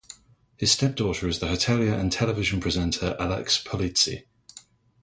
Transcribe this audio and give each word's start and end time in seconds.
His 0.57 0.71
stepdaughter 0.71 1.27
is 1.27 1.37
the 1.37 1.45
hotelier 1.45 1.93
and 1.93 2.11
television 2.11 2.59
presenter 2.59 3.15
Alex 3.19 3.63
Polizzi. 3.63 4.23